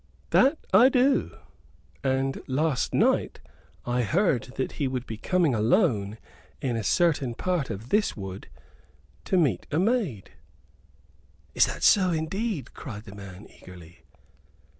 [0.31, 0.57] "That
[0.93, 1.31] do
[2.03, 3.39] I; and last night
[3.85, 6.17] I heard that he would be coming alone
[6.59, 8.47] in a certain part of this wood
[9.25, 10.31] to meet a maid."
[11.53, 13.99] "Is that so indeed?" cried the man, eagerly.